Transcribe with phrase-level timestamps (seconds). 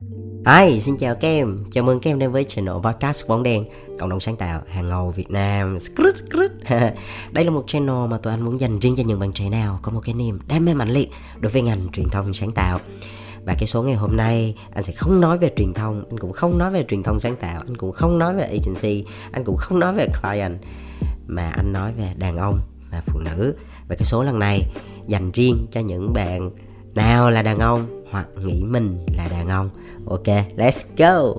[0.00, 1.64] Hi, xin chào các em.
[1.72, 3.64] Chào mừng các em đến với channel podcast bóng đen,
[3.98, 5.76] cộng đồng sáng tạo hàng ngầu Việt Nam.
[7.32, 9.78] Đây là một channel mà tụi anh muốn dành riêng cho những bạn trẻ nào
[9.82, 12.78] có một cái niềm đam mê mạnh liệt đối với ngành truyền thông sáng tạo.
[13.44, 16.32] Và cái số ngày hôm nay anh sẽ không nói về truyền thông, anh cũng
[16.32, 19.56] không nói về truyền thông sáng tạo, anh cũng không nói về agency, anh cũng
[19.56, 20.58] không nói về client
[21.26, 22.60] mà anh nói về đàn ông
[22.90, 23.54] và phụ nữ.
[23.88, 24.62] Và cái số lần này
[25.06, 26.50] dành riêng cho những bạn
[26.94, 29.70] nào là đàn ông hoặc nghĩ mình là đàn ông.
[30.06, 30.26] Ok
[30.56, 31.34] let's go.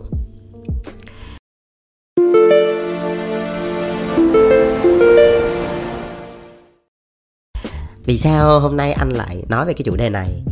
[8.06, 10.44] Vì sao hôm nay anh lại nói về cái chủ đề này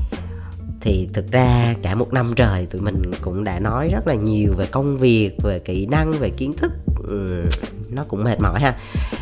[0.85, 4.53] thì thực ra cả một năm trời tụi mình cũng đã nói rất là nhiều
[4.57, 6.71] về công việc, về kỹ năng, về kiến thức.
[7.07, 7.45] Ừ,
[7.89, 8.76] nó cũng mệt mỏi ha.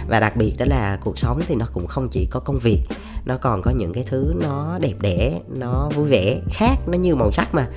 [0.07, 2.81] Và đặc biệt đó là cuộc sống thì nó cũng không chỉ có công việc,
[3.25, 7.15] nó còn có những cái thứ nó đẹp đẽ, nó vui vẻ khác, nó như
[7.15, 7.67] màu sắc mà.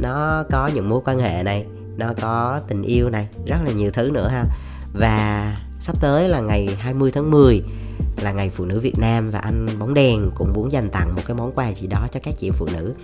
[0.00, 3.90] Nó có những mối quan hệ này, nó có tình yêu này, rất là nhiều
[3.90, 4.44] thứ nữa ha.
[4.92, 7.62] Và sắp tới là ngày 20 tháng 10
[8.22, 11.22] là ngày phụ nữ Việt Nam và anh bóng đèn cũng muốn dành tặng một
[11.26, 12.94] cái món quà gì đó cho các chị em phụ nữ.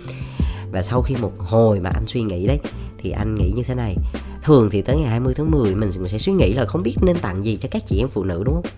[0.71, 2.59] Và sau khi một hồi mà anh suy nghĩ đấy
[2.97, 3.95] thì anh nghĩ như thế này.
[4.43, 7.17] Thường thì tới ngày 20 tháng 10 mình sẽ suy nghĩ là không biết nên
[7.17, 8.71] tặng gì cho các chị em phụ nữ đúng không?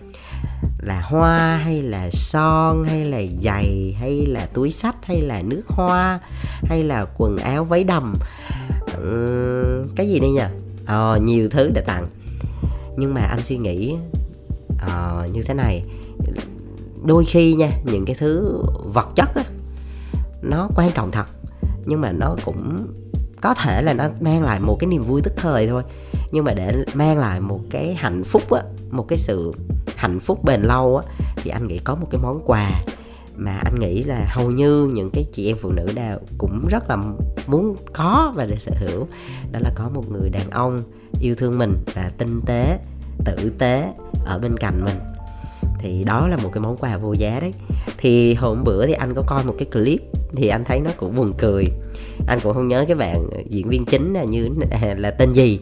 [0.82, 5.62] Là hoa hay là son hay là giày hay là túi sách hay là nước
[5.66, 6.20] hoa
[6.62, 8.14] hay là quần áo váy đầm.
[8.96, 10.42] Ừ, cái gì đây nhỉ
[10.86, 12.06] ờ, nhiều thứ để tặng.
[12.96, 13.94] Nhưng mà anh suy nghĩ
[14.72, 15.82] uh, như thế này
[17.04, 19.44] đôi khi nha, những cái thứ vật chất á,
[20.42, 21.26] nó quan trọng thật,
[21.86, 22.86] nhưng mà nó cũng
[23.40, 25.82] có thể là nó mang lại một cái niềm vui tức thời thôi.
[26.32, 29.52] Nhưng mà để mang lại một cái hạnh phúc á, một cái sự
[29.96, 32.70] hạnh phúc bền lâu á, thì anh nghĩ có một cái món quà
[33.36, 36.88] mà anh nghĩ là hầu như những cái chị em phụ nữ nào cũng rất
[36.88, 36.96] là
[37.46, 39.06] muốn có và để sở hữu.
[39.52, 40.82] Đó là có một người đàn ông
[41.20, 42.78] yêu thương mình và tinh tế,
[43.24, 43.92] tử tế
[44.24, 44.96] ở bên cạnh mình
[45.80, 47.52] thì đó là một cái món quà vô giá đấy.
[47.98, 50.00] Thì hôm bữa thì anh có coi một cái clip
[50.36, 51.64] thì anh thấy nó cũng buồn cười.
[52.26, 54.48] Anh cũng không nhớ cái bạn diễn viên chính là như
[54.96, 55.60] là tên gì.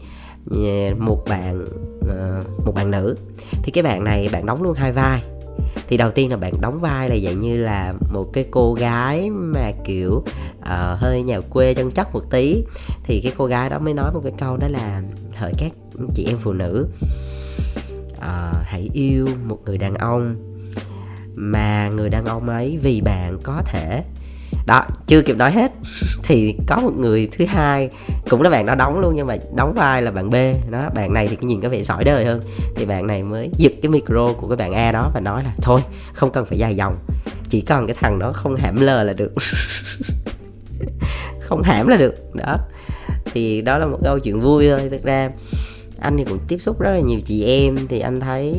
[0.97, 1.65] Một bạn
[2.09, 3.15] ờ, một bạn nữ.
[3.63, 5.23] Thì cái bạn này bạn đóng luôn hai vai.
[5.87, 9.29] Thì đầu tiên là bạn đóng vai là dạng như là một cái cô gái
[9.29, 10.11] mà kiểu
[10.59, 12.63] uh, hơi nhà quê chân chất một tí.
[13.03, 15.01] Thì cái cô gái đó mới nói một cái câu đó là
[15.35, 15.71] hỡi các
[16.15, 16.87] chị em phụ nữ
[18.19, 20.35] uh, hãy yêu một người đàn ông
[21.35, 24.03] mà người đàn ông ấy vì bạn có thể.
[24.67, 25.71] Đó chưa kịp nói hết.
[26.23, 27.89] Thì có một người thứ hai
[28.29, 30.35] cũng là bạn đó đóng luôn nhưng mà đóng vai là bạn b.
[30.69, 32.41] Đó bạn này thì nhìn có vẻ giỏi đời hơn.
[32.75, 35.53] Thì bạn này mới giật cái micro của cái bạn a đó và nói là
[35.61, 35.81] thôi
[36.13, 36.97] không cần phải dài dòng.
[37.49, 39.33] Chỉ cần cái thằng đó không hãm lờ là được.
[41.39, 42.15] Không hãm là được.
[42.33, 42.57] Đó.
[43.33, 45.29] Thì đó là một câu chuyện vui thôi thực ra
[46.01, 47.77] anh thì cũng tiếp xúc rất là nhiều chị em.
[47.89, 48.55] Thì anh thấy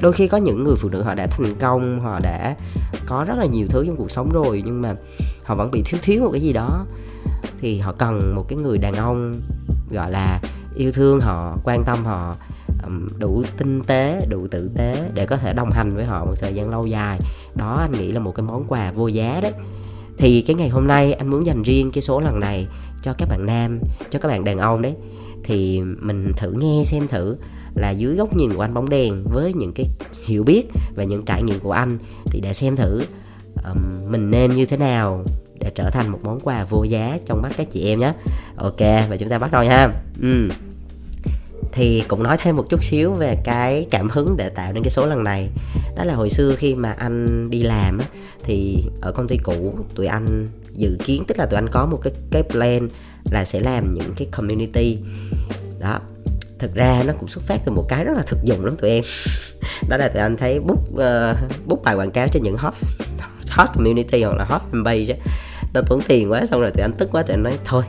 [0.00, 2.56] đôi khi có những người phụ nữ họ đã thành công, họ đã
[3.06, 4.94] có rất là nhiều thứ trong cuộc sống rồi, nhưng mà
[5.44, 6.86] họ vẫn bị thiếu thiếu một cái gì đó.
[7.60, 9.34] Thì họ cần một cái người đàn ông,
[9.90, 10.40] gọi là,
[10.76, 12.36] yêu thương họ, quan tâm họ
[13.18, 16.54] đủ tinh tế, đủ tử tế để có thể đồng hành với họ một thời
[16.54, 17.18] gian lâu dài.
[17.54, 19.52] Đó, anh nghĩ là một cái món quà vô giá đấy.
[20.18, 22.66] Thì cái ngày hôm nay anh muốn dành riêng cái số lần này
[23.02, 24.94] cho các bạn nam, cho các bạn đàn ông đấy
[25.46, 27.36] thì mình thử nghe xem thử
[27.74, 29.86] là dưới góc nhìn của anh bóng đèn với những cái
[30.24, 30.64] hiểu biết
[30.96, 33.02] và những trải nghiệm của anh thì để xem thử
[33.64, 35.24] um, mình nên như thế nào
[35.60, 38.12] để trở thành một món quà vô giá trong mắt các chị em nhé
[38.56, 39.88] ok và chúng ta bắt đầu nha
[40.22, 40.48] ừ.
[41.72, 44.90] thì cũng nói thêm một chút xíu về cái cảm hứng để tạo nên cái
[44.90, 45.48] số lần này
[45.96, 48.00] đó là hồi xưa khi mà anh đi làm
[48.42, 51.98] thì ở công ty cũ tụi anh dự kiến tức là tụi anh có một
[52.02, 52.88] cái cái plan
[53.30, 54.98] là sẽ làm những cái community.
[55.78, 56.00] Đó.
[56.58, 58.90] Thực ra nó cũng xuất phát từ một cái rất là thực dụng lắm tụi
[58.90, 59.04] em.
[59.88, 62.74] Đó là tụi anh thấy bút uh, bút bài quảng cáo cho những hot
[63.48, 65.16] hot community hoặc là hot fanpage á
[65.74, 67.84] nó tốn tiền quá xong rồi tụi anh tức quá tụi anh nói thôi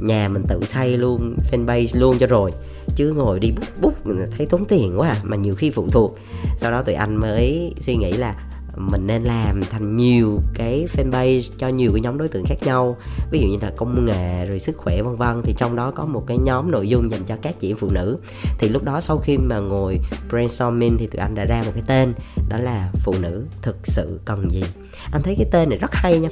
[0.00, 2.52] nhà mình tự xây luôn fanpage luôn cho rồi.
[2.96, 3.94] Chứ ngồi đi bút bút
[4.36, 6.18] thấy tốn tiền quá à mà nhiều khi phụ thuộc.
[6.56, 8.34] Sau đó tụi anh mới suy nghĩ là
[8.78, 12.96] mình nên làm thành nhiều cái fanpage cho nhiều cái nhóm đối tượng khác nhau.
[13.30, 15.42] Ví dụ như là công nghệ, rồi sức khỏe, vân vân.
[15.42, 18.18] Thì trong đó có một cái nhóm nội dung dành cho các chị phụ nữ.
[18.58, 19.98] Thì lúc đó sau khi mà ngồi
[20.30, 22.14] brainstorming thì tụi anh đã ra một cái tên,
[22.48, 24.64] đó là phụ nữ thực sự cần gì.
[25.12, 26.28] Anh thấy cái tên này rất hay nha.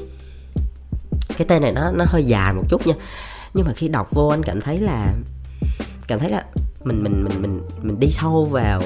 [1.39, 2.95] Cái tên này nó nó hơi dài một chút nha.
[3.55, 5.15] Nhưng mà khi đọc vô anh cảm thấy là,
[6.09, 6.45] cảm thấy là
[6.85, 8.83] mình mình mình mình mình đi sâu vào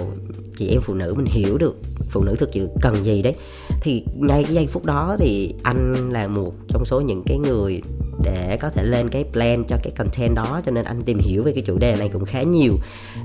[0.56, 1.76] chị em phụ nữ, mình hiểu được
[2.10, 3.34] phụ nữ thực sự cần gì đấy.
[3.80, 7.82] Thì ngay cái giây phút đó thì anh là một trong số những cái người
[8.22, 11.42] để có thể lên cái plan cho cái content đó, cho nên anh tìm hiểu
[11.42, 12.72] về cái chủ đề này cũng khá nhiều.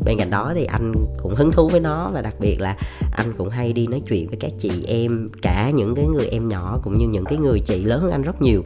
[0.05, 0.93] Bên cạnh đó thì anh
[1.23, 2.77] cũng hứng thú với nó và đặc biệt là
[3.11, 6.47] anh cũng hay đi nói chuyện với các chị em, cả những cái người em
[6.47, 8.63] nhỏ cũng như những cái người chị lớn hơn anh rất nhiều.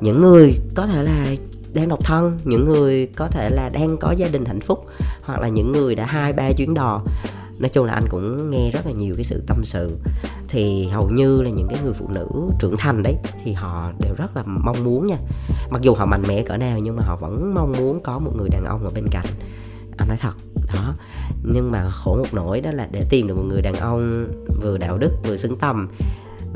[0.00, 1.26] Những người có thể là
[1.74, 4.86] đang độc thân, những người có thể là đang có gia đình hạnh phúc,
[5.22, 7.02] hoặc là những người đã hai ba chuyến đò
[7.60, 9.98] nói chung là anh cũng nghe rất là nhiều cái sự tâm sự.
[10.48, 12.26] Thì hầu như là những cái người phụ nữ
[12.58, 15.16] trưởng thành đấy thì họ đều rất là mong muốn nha.
[15.70, 18.32] Mặc dù họ mạnh mẽ cỡ nào nhưng mà họ vẫn mong muốn có một
[18.36, 19.26] người đàn ông ở bên cạnh.
[19.96, 20.32] Anh nói thật
[20.74, 20.94] đó.
[21.42, 24.26] Nhưng mà khổ một nỗi đó là để tìm được một người đàn ông
[24.62, 25.88] vừa đạo đức vừa xứng tầm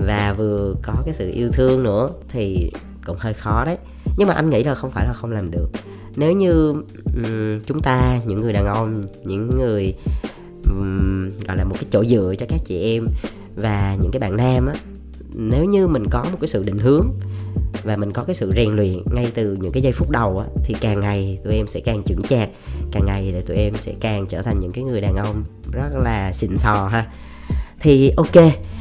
[0.07, 2.73] và vừa có cái sự yêu thương nữa thì
[3.07, 3.79] cũng hơi khó đấy.
[4.17, 5.69] Nhưng mà anh nghĩ là không phải là không làm được.
[6.17, 6.75] Nếu như
[7.05, 9.95] um, chúng ta những người đàn ông những người
[11.47, 13.09] gọi là một cái chỗ dựa cho các chị em
[13.57, 14.75] và những cái bạn nam á.
[15.35, 17.07] Nếu như mình có một cái sự định hướng
[17.83, 20.47] và mình có cái sự rèn luyện ngay từ những cái giây phút đầu á,
[20.65, 22.49] thì càng ngày tụi em sẽ càng chững chạc
[22.93, 25.89] càng ngày thì tụi em sẽ càng trở thành những cái người đàn ông rất
[26.03, 27.07] là xịn sò ha.
[27.81, 28.37] Thì ok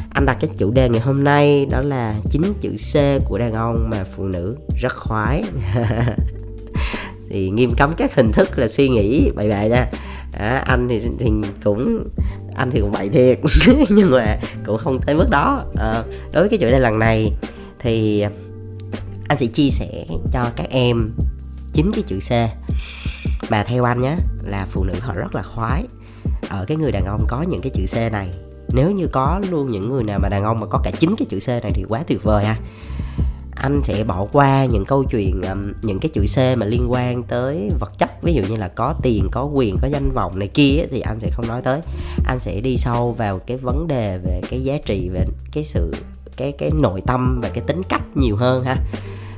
[0.09, 3.53] anh đặt cái chủ đề ngày hôm nay đó là chín chữ C của đàn
[3.53, 5.43] ông mà phụ nữ rất khoái.
[7.29, 9.91] Thì nghiêm cấm các hình thức là suy nghĩ bậy bạ nha
[10.37, 11.31] à, anh thì, thì
[11.63, 12.09] cũng
[12.55, 13.39] anh thì cũng vậy thiệt.
[13.89, 15.63] Nhưng mà cũng không tới mức đó.
[15.77, 16.03] À,
[16.33, 17.31] đối với cái chủ đề lần này
[17.79, 18.25] thì
[19.27, 21.11] anh sẽ chia sẻ cho các em
[21.73, 22.31] chính cái chữ C.
[23.51, 25.83] Mà theo anh nhé là phụ nữ họ rất là khoái.
[26.49, 28.29] Ở cái người đàn ông có những cái chữ C này
[28.73, 31.25] nếu như có luôn những người nào mà đàn ông mà có cả chính cái
[31.29, 32.57] chữ C này thì quá tuyệt vời ha
[33.63, 35.41] anh sẽ bỏ qua những câu chuyện
[35.81, 38.93] những cái chữ C mà liên quan tới vật chất, ví dụ như là có
[39.01, 41.81] tiền, có quyền, có danh vọng này kia thì anh sẽ không nói tới.
[42.25, 45.95] Anh sẽ đi sâu vào cái vấn đề về cái giá trị, về cái sự,
[46.37, 48.77] cái cái nội tâm và cái tính cách nhiều hơn ha.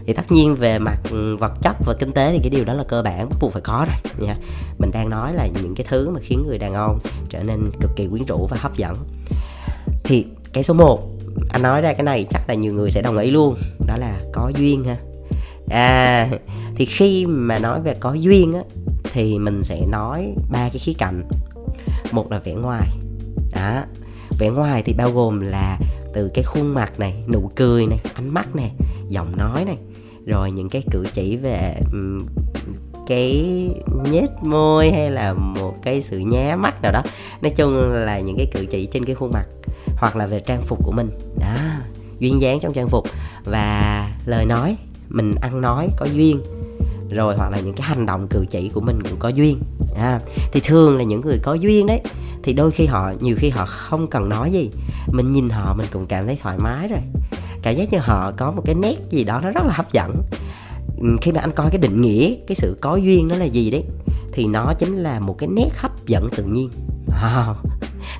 [0.05, 0.97] Thì tất nhiên về mặt
[1.39, 3.61] vật chất và kinh tế thì cái điều đó là cơ bản, bắt buộc phải
[3.61, 4.37] có rồi, nha.
[4.77, 6.99] Mình đang nói là những cái thứ mà khiến người đàn ông
[7.29, 8.95] trở nên cực kỳ quyến rũ và hấp dẫn.
[10.03, 11.14] Thì cái số 1
[11.49, 13.55] anh nói ra cái này chắc là nhiều người sẽ đồng ý luôn.
[13.87, 14.97] Đó là có duyên ha.
[15.69, 16.29] À
[16.75, 18.61] thì khi mà nói về có duyên á,
[19.13, 21.23] thì mình sẽ nói ba cái khía cạnh.
[22.11, 22.87] Một là vẻ ngoài.
[23.51, 23.81] Đó,
[24.39, 25.79] vẻ ngoài thì bao gồm là
[26.13, 28.71] từ cái khuôn mặt này, nụ cười này, ánh mắt này,
[29.09, 29.77] giọng nói này,
[30.25, 31.75] rồi những cái cử chỉ về
[33.07, 33.45] cái
[34.11, 37.03] nhếch môi hay là một cái sự nhá mắt nào đó.
[37.41, 39.45] Nói chung là những cái cử chỉ trên cái khuôn mặt
[39.97, 41.09] hoặc là về trang phục của mình.
[41.39, 41.55] Đó
[42.19, 43.05] duyên dáng trong trang phục.
[43.45, 44.77] Và lời nói
[45.09, 46.41] mình ăn nói có duyên.
[47.09, 49.59] Rồi hoặc là những cái hành động cử chỉ của mình cũng có duyên.
[49.97, 50.19] À,
[50.51, 52.01] thì thường là những người có duyên đấy
[52.43, 54.69] thì đôi khi họ nhiều khi họ không cần nói gì.
[55.07, 56.99] Mình nhìn họ mình cũng cảm thấy thoải mái rồi.
[57.61, 60.21] Cảm giác như họ có một cái nét gì đó nó rất là hấp dẫn.
[61.01, 63.71] Ừ, khi mà anh coi cái định nghĩa cái sự có duyên đó là gì
[63.71, 63.83] đấy
[64.31, 66.69] thì nó chính là một cái nét hấp dẫn tự nhiên.
[67.07, 67.53] Wow.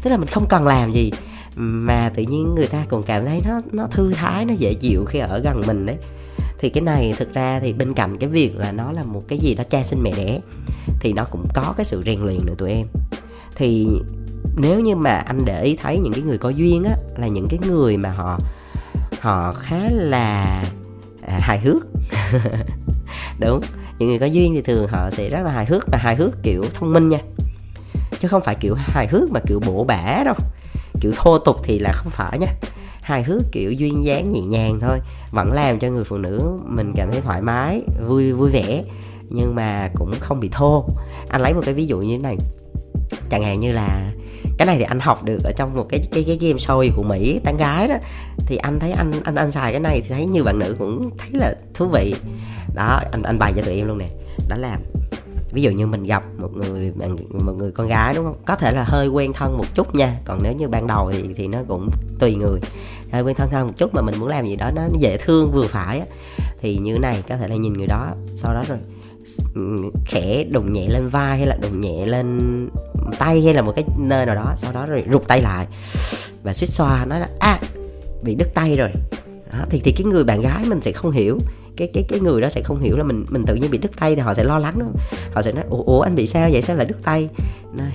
[0.03, 1.11] tức là mình không cần làm gì
[1.55, 5.05] mà tự nhiên người ta còn cảm thấy nó nó thư thái nó dễ chịu
[5.05, 5.97] khi ở gần mình đấy.
[6.59, 9.39] Thì cái này thực ra thì bên cạnh cái việc là nó là một cái
[9.39, 10.39] gì đó cha sinh mẹ đẻ
[10.99, 12.87] thì nó cũng có cái sự rèn luyện nữa tụi em.
[13.55, 13.87] Thì
[14.57, 17.47] nếu như mà anh để ý thấy những cái người có duyên á là những
[17.49, 18.39] cái người mà họ
[19.19, 20.63] họ khá là
[21.27, 21.87] à, hài hước.
[23.39, 23.61] Đúng
[23.99, 26.43] những người có duyên thì thường họ sẽ rất là hài hước và hài hước
[26.43, 27.19] kiểu thông minh nha.
[28.19, 30.35] Chứ không phải kiểu hài hước mà kiểu bổ bả đâu
[31.05, 32.47] kiểu thô tục thì là không phải nha
[33.01, 34.99] hài hước kiểu duyên dáng nhẹ nhàng thôi,
[35.31, 38.83] vẫn làm cho người phụ nữ mình cảm thấy thoải mái, vui vui vẻ,
[39.29, 40.85] nhưng mà cũng không bị thô.
[41.29, 42.37] Anh lấy một cái ví dụ như thế này,
[43.29, 44.11] chẳng hạn như là
[44.57, 47.03] cái này thì anh học được ở trong một cái cái cái game show của
[47.03, 47.95] mỹ, tán gái đó.
[48.37, 51.09] Thì anh thấy anh anh anh xài cái này thì thấy nhiều bạn nữ cũng
[51.17, 52.15] thấy là thú vị.
[52.75, 54.09] Đó, anh anh bày cho tụi em luôn nè.
[54.49, 54.77] Đó là
[55.55, 56.93] ví dụ như mình gặp một người
[57.29, 58.35] một người con gái đúng không?
[58.45, 60.19] Có thể là hơi quen thân một chút nha.
[60.25, 62.59] Còn nếu như ban đầu thì thì nó cũng tùy người.
[63.11, 65.51] Hơi quen thân thân một chút mà mình muốn làm gì đó nó dễ thương
[65.51, 66.05] vừa phải á.
[66.61, 68.77] Thì như này có thể là nhìn người đó sau đó rồi
[70.05, 72.39] khẽ đụng nhẹ lên vai hay là đụng nhẹ lên
[73.19, 75.67] tay hay là một cái nơi nào đó sau đó rồi rụt tay lại
[76.43, 77.59] và suýt xoa nói là à
[78.23, 78.89] bị đứt tay rồi.
[79.53, 81.39] Đó, thì thì cái người bạn gái mình sẽ không hiểu
[81.77, 83.91] cái cái cái người đó sẽ không hiểu là mình mình tự nhiên bị đứt
[83.99, 84.85] tay thì họ sẽ lo lắng đó
[85.33, 86.61] họ sẽ nói ủa, ủa anh bị sao vậy?
[86.61, 87.29] Sao lại đứt tay?
[87.77, 87.91] Nói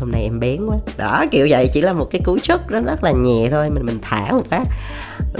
[0.00, 0.76] hôm nay em bén quá.
[0.96, 3.86] Đó kiểu vậy chỉ là một cái cú chốt rất rất là nhẹ thôi mình
[3.86, 4.64] mình thả một phát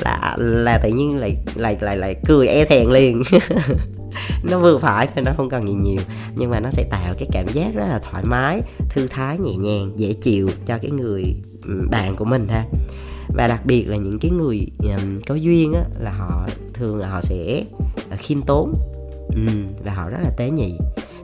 [0.05, 3.23] là là tự nhiên lại lại lại lại cười e thẹn liền.
[4.43, 6.01] Nó vừa phải thôi nó không cần gì nhiều
[6.37, 9.57] nhưng mà nó sẽ tạo cái cảm giác rất là thoải mái thư thái nhẹ
[9.57, 12.65] nhàng dễ chịu cho cái người ừ, bạn của mình ha
[13.35, 17.09] và đặc biệt là những cái người um, có duyên á là họ thường là
[17.09, 17.65] họ sẽ
[18.19, 18.75] khiêm tốn.
[19.29, 20.73] Um, và họ rất là tế nhị.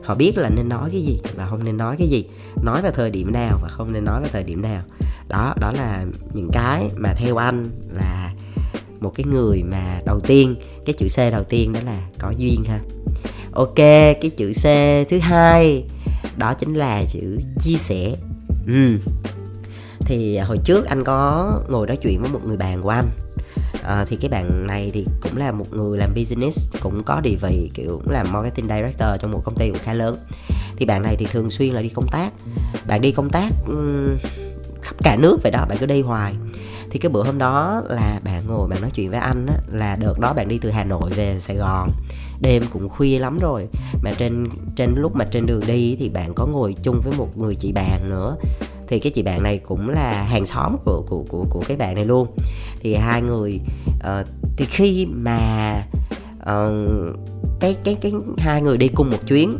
[0.03, 2.25] Họ biết là nên nói cái gì và không nên nói cái gì.
[2.63, 4.83] Nói vào thời điểm nào và không nên nói vào thời điểm nào.
[5.27, 8.33] Đó đó là những cái mà theo anh là
[8.99, 12.63] một cái người mà đầu tiên cái chữ c đầu tiên đó là có duyên
[12.63, 12.79] ha.
[13.51, 14.63] Ok cái chữ c
[15.09, 15.83] thứ hai
[16.37, 18.15] đó chính là chữ chia sẻ.
[18.67, 18.97] Ừ
[20.07, 23.09] thì hồi trước anh có ngồi nói chuyện với một người bạn của anh.
[23.83, 27.35] À, thì cái bạn này thì cũng là một người làm business cũng có địa
[27.41, 30.17] vị kiểu cũng làm marketing director trong một công ty cũng khá lớn.
[30.77, 32.33] Thì bạn này thì thường xuyên là đi công tác.
[32.87, 33.49] Bạn đi công tác
[34.81, 36.35] khắp cả nước vậy đó bạn cứ đi hoài.
[36.89, 39.95] Thì cái bữa hôm đó là bạn ngồi bạn nói chuyện với anh á là
[39.95, 41.91] đợt đó bạn đi từ hà nội về sài gòn.
[42.41, 43.67] Đêm cũng khuya lắm rồi.
[44.03, 47.37] Mà trên trên lúc mà trên đường đi thì bạn có ngồi chung với một
[47.37, 48.37] người chị bạn nữa
[48.87, 51.95] thì cái chị bạn này cũng là hàng xóm của của của của cái bạn
[51.95, 52.27] này luôn.
[52.79, 53.59] Thì hai người
[53.97, 54.27] uh,
[54.57, 55.83] thì khi mà
[56.41, 57.15] uh,
[57.59, 59.57] cái cái cái hai người đi cùng một chuyến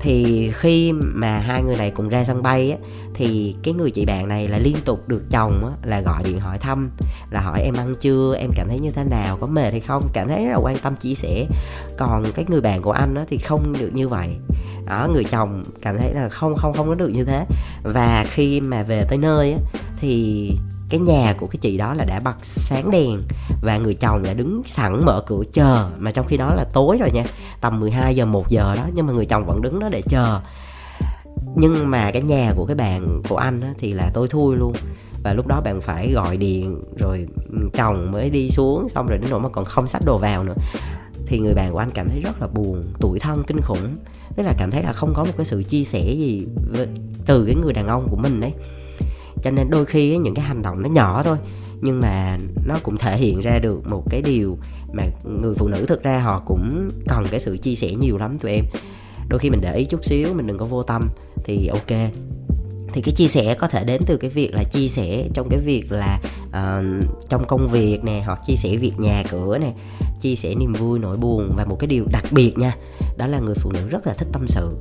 [0.00, 2.78] thì khi mà hai người này cùng ra sân bay á
[3.14, 6.40] thì cái người chị bạn này là liên tục được chồng á, là gọi điện
[6.40, 6.90] hỏi thăm
[7.30, 10.08] là hỏi em ăn chưa em cảm thấy như thế nào có mệt hay không
[10.12, 11.46] cảm thấy rất là quan tâm chia sẻ.
[11.96, 14.28] Còn cái người bạn của anh á, thì không được như vậy.
[14.86, 17.44] Đó người chồng cảm thấy là không không không có được như thế.
[17.82, 19.58] Và khi mà về tới nơi á,
[20.00, 20.50] thì
[20.90, 23.22] cái nhà của cái chị đó là đã bật sáng đèn
[23.62, 25.90] và người chồng đã đứng sẵn mở cửa chờ.
[25.98, 27.24] Mà trong khi đó là tối rồi nha
[27.60, 30.40] tầm 12 giờ 1 giờ đó nhưng mà người chồng vẫn đứng đó để chờ.
[31.54, 34.72] Nhưng mà cái nhà của cái bạn của anh á, thì là tôi thui luôn.
[35.22, 39.18] Và lúc đó bạn phải gọi điện rồi ừ, chồng mới đi xuống xong rồi
[39.18, 40.54] đến nỗi mà còn không xách đồ vào nữa.
[41.26, 43.96] Thì người bạn của anh cảm thấy rất là buồn tủi thân kinh khủng.
[44.36, 46.46] Tức là cảm thấy là không có một cái sự chia sẻ gì
[47.26, 48.52] từ cái người đàn ông của mình đấy
[49.42, 51.36] cho nên đôi khi những cái hành động nó nhỏ thôi
[51.80, 54.58] nhưng mà nó cũng thể hiện ra được một cái điều
[54.92, 55.02] mà
[55.40, 58.52] người phụ nữ thực ra họ cũng cần cái sự chia sẻ nhiều lắm tụi
[58.52, 58.64] em.
[59.28, 61.08] Đôi khi mình để ý chút xíu mình đừng có vô tâm
[61.44, 62.10] thì ok.
[62.92, 65.60] Thì cái chia sẻ có thể đến từ cái việc là chia sẻ trong cái
[65.60, 69.72] việc là uh, trong công việc nè hoặc chia sẻ việc nhà cửa nè
[70.20, 72.76] chia sẻ niềm vui nỗi buồn và một cái điều đặc biệt nha
[73.16, 74.76] đó là người phụ nữ rất là thích tâm sự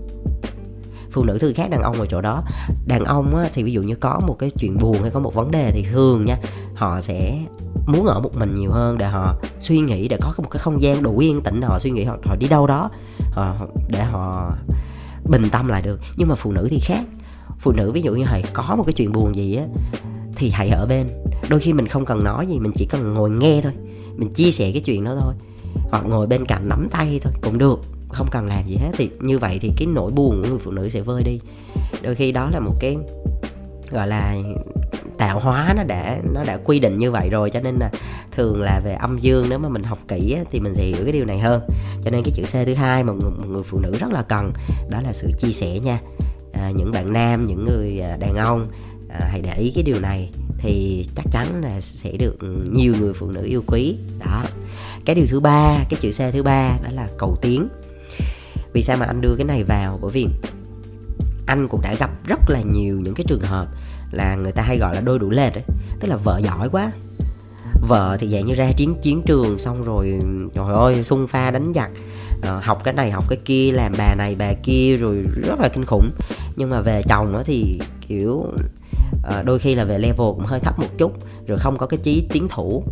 [1.12, 2.44] phụ nữ thường khác đàn ông ở chỗ đó.
[2.86, 5.34] Đàn ông á, thì ví dụ như có một cái chuyện buồn hay có một
[5.34, 6.38] vấn đề thì thường nha
[6.76, 7.40] họ sẽ
[7.88, 10.82] muốn ở một mình nhiều hơn để họ suy nghĩ để có một cái không
[10.82, 12.90] gian đủ yên tĩnh để họ suy nghĩ họ, họ đi đâu đó
[13.32, 13.56] họ,
[13.88, 14.54] để họ
[15.30, 16.00] bình tâm lại được.
[16.18, 17.04] Nhưng mà phụ nữ thì khác.
[17.60, 19.66] Phụ nữ ví dụ như hãy có một cái chuyện buồn gì á
[20.36, 21.08] thì hãy ở bên.
[21.50, 23.74] Đôi khi mình không cần nói gì mình chỉ cần ngồi nghe thôi.
[24.16, 25.34] Mình chia sẻ cái chuyện đó thôi.
[25.92, 29.10] Hoặc ngồi bên cạnh nắm tay thôi cũng được không cần làm gì hết thì
[29.20, 31.40] như vậy thì cái nỗi buồn của người phụ nữ sẽ vơi đi.
[32.02, 32.98] Đôi khi đó là một cái
[33.92, 34.36] gọi là
[35.18, 37.92] tạo hóa nó đã nó đã quy định như vậy rồi cho nên là
[38.32, 41.04] thường là về âm dương nếu mà mình học kỹ á, thì mình sẽ hiểu
[41.04, 41.62] cái điều này hơn.
[42.04, 44.54] Cho nên cái chữ c thứ hai mà một, người phụ nữ rất là cần
[44.90, 46.00] đó là sự chia sẻ nha.
[46.54, 48.72] À, những bạn nam những người à, đàn ông
[49.10, 52.38] à, hãy để ý cái điều này thì chắc chắn là sẽ được
[52.72, 53.96] nhiều người phụ nữ yêu quý.
[54.20, 54.44] Đó.
[55.06, 57.68] Cái điều thứ ba cái chữ c thứ ba đó là cầu tiến
[58.74, 60.00] vì sao mà anh đưa cái này vào?
[60.02, 60.28] Bởi vì
[61.48, 63.68] anh cũng đã gặp rất là nhiều những cái trường hợp
[64.12, 65.64] là người ta hay gọi là đôi đủ lệch ấy.
[66.00, 66.92] Tức là vợ giỏi quá.
[67.88, 70.20] Vợ thì dạng như ra chiến chiến trường xong rồi,
[70.54, 71.92] trời ơi, xung pha đánh giặc.
[72.42, 75.70] Ờ, học cái này, học cái kia, làm bà này, bà kia, rồi rất là
[75.70, 76.12] kinh khủng.
[76.56, 78.46] Nhưng mà về chồng nó thì kiểu
[79.24, 81.14] ờ, đôi khi là về level cũng hơi thấp một chút,
[81.48, 82.84] rồi không có cái chí tiến thủ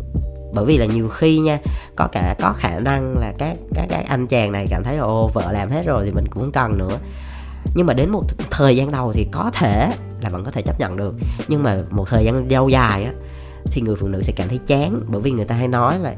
[0.52, 1.58] bởi vì là nhiều khi nha,
[1.96, 5.02] có cả, có khả năng là các các các anh chàng này cảm thấy là
[5.02, 6.98] ô vợ làm hết rồi thì mình cũng không cần nữa.
[7.74, 10.80] Nhưng mà đến một thời gian đầu thì có thể là vẫn có thể chấp
[10.80, 11.14] nhận được.
[11.48, 13.12] Nhưng mà một thời gian lâu dài á,
[13.64, 16.14] thì người phụ nữ sẽ cảm thấy chán bởi vì người ta hay nói là,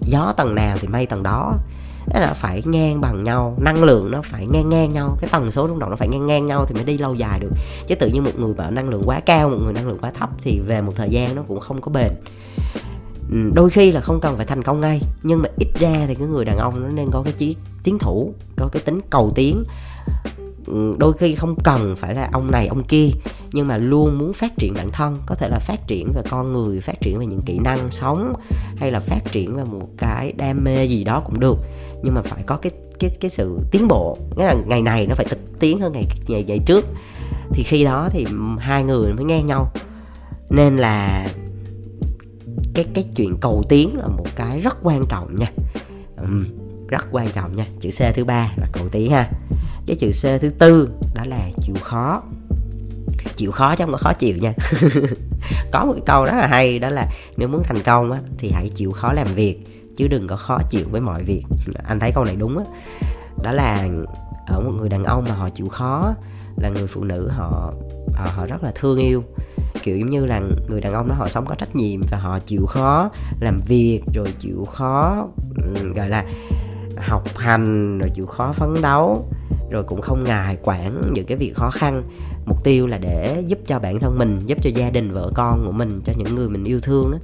[0.00, 1.54] gió tầng nào thì mây tầng đó.
[2.14, 5.50] Đó là phải ngang bằng nhau, năng lượng nó phải ngang ngang nhau, cái tần
[5.50, 7.50] số rung động nó phải ngang ngang nhau thì mới đi lâu dài được.
[7.86, 10.10] Chứ tự nhiên một người bảo năng lượng quá cao, một người năng lượng quá
[10.14, 12.12] thấp thì về một thời gian nó cũng không có bền.
[13.30, 16.14] Ừ, đôi khi là không cần phải thành công ngay nhưng mà ít ra thì
[16.14, 19.32] cái người đàn ông nó nên có cái chí tiến thủ có cái tính cầu
[19.34, 19.64] tiến.
[20.66, 23.08] Ừ, đôi khi không cần phải là ông này ông kia
[23.52, 26.52] nhưng mà luôn muốn phát triển bản thân có thể là phát triển về con
[26.52, 28.32] người phát triển về những kỹ năng sống
[28.76, 31.56] hay là phát triển về một cái đam mê gì đó cũng được.
[32.02, 35.14] Nhưng mà phải có cái cái cái sự tiến bộ nghĩa là ngày này nó
[35.14, 36.84] phải thực tiến hơn ngày ngày ngày trước.
[37.50, 38.26] Thì khi đó thì
[38.58, 39.72] hai người mới ngang nhau.
[40.50, 41.28] Nên là
[42.74, 45.50] cái cái chuyện cầu tiến là một cái rất quan trọng nha.
[46.22, 46.44] Uhm,
[46.88, 47.66] rất quan trọng nha.
[47.80, 49.30] Chữ c thứ ba là cầu tiến ha.
[49.86, 52.22] Cái chữ c thứ tư đó là chịu khó.
[53.36, 54.52] Chịu khó chứ không có khó chịu nha.
[55.72, 58.50] Có một cái câu rất là hay đó là nếu muốn thành công á, thì
[58.50, 59.58] hãy chịu khó làm việc
[59.96, 61.42] chứ đừng có khó chịu với mọi việc.
[61.88, 62.64] Anh thấy câu này đúng á.
[63.42, 63.88] Đó là
[64.46, 66.14] ở một người đàn ông mà họ chịu khó
[66.56, 67.72] là người phụ nữ họ
[68.14, 69.24] họ, họ rất là thương yêu
[69.82, 72.38] kiểu giống như là người đàn ông đó họ sống có trách nhiệm và họ
[72.38, 75.26] chịu khó làm việc rồi chịu khó
[75.94, 76.24] gọi là
[76.96, 79.28] học hành rồi chịu khó phấn đấu
[79.70, 82.02] rồi cũng không ngại quản những cái việc khó khăn.
[82.46, 85.62] Mục tiêu là để giúp cho bản thân mình giúp cho gia đình vợ con
[85.66, 87.18] của mình cho những người mình yêu thương đó,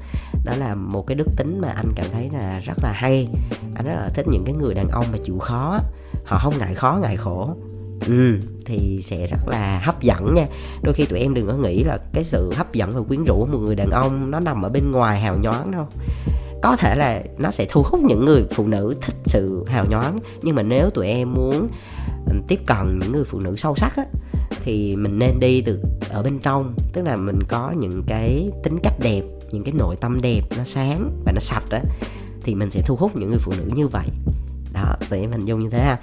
[0.44, 3.28] đó là một cái đức tính mà anh cảm thấy là rất là hay.
[3.74, 5.78] Anh rất là thích những cái người đàn ông mà chịu khó
[6.24, 7.56] họ không ngại khó ngại khổ
[8.10, 8.38] ừ.
[8.64, 10.46] Thì sẽ rất là hấp dẫn nha.
[10.82, 13.36] Đôi khi tụi em đừng có nghĩ là cái sự hấp dẫn và quyến rũ
[13.38, 15.86] của một người đàn ông nó nằm ở bên ngoài hào nhoáng đâu.
[16.62, 20.18] Có thể là nó sẽ thu hút những người phụ nữ thích sự hào nhoáng,
[20.42, 21.68] nhưng mà nếu tụi em muốn
[22.26, 24.04] ừ, tiếp cận những người phụ nữ sâu sắc á,
[24.64, 26.74] thì mình nên đi từ ở bên trong.
[26.92, 30.64] Tức là mình có những cái tính cách đẹp, những cái nội tâm đẹp, nó
[30.64, 31.80] sáng và nó sạch á,
[32.42, 34.06] thì mình sẽ thu hút những người phụ nữ như vậy
[34.82, 35.98] đó tụi em hình dung như thế ha.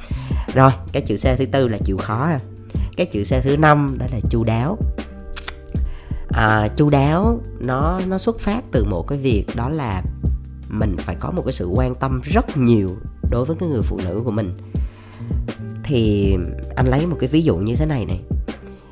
[0.54, 2.40] Rồi cái chữ c thứ tư là chịu khó ha.
[2.98, 4.78] Cái chữ c thứ năm đó là chu đáo.
[6.30, 10.04] À, chu đáo nó nó xuất phát từ một cái việc đó là
[10.70, 12.90] mình phải có một cái sự quan tâm rất nhiều
[13.32, 14.58] đối với cái người phụ nữ của mình.
[15.84, 16.36] Thì
[16.76, 18.22] anh lấy một cái ví dụ như thế này này.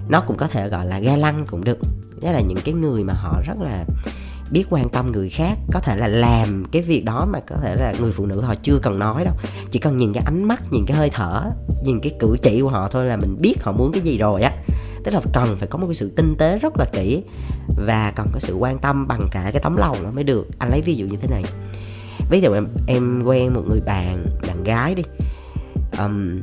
[0.10, 1.77] Nó cũng có thể gọi là ga lăng cũng được.
[2.22, 3.86] Nghĩa là những cái người mà họ rất là
[4.52, 7.75] biết quan tâm người khác có thể là làm cái việc đó mà có thể
[7.75, 9.34] là người phụ nữ họ chưa cần nói đâu.
[9.72, 11.52] Chỉ cần nhìn cái ánh mắt nhìn cái hơi thở
[11.86, 14.42] nhìn cái cử chỉ của họ thôi là mình biết họ muốn cái gì rồi
[14.42, 14.52] á.
[15.04, 17.24] Tức là cần phải có một cái sự tinh tế rất là kỹ
[17.88, 20.48] và cần có sự quan tâm bằng cả cái tấm lòng nó mới được.
[20.60, 21.44] Anh lấy ví dụ như thế này.
[22.30, 25.04] Ví dụ em em quen một người bạn bạn gái đi.
[26.00, 26.42] Um,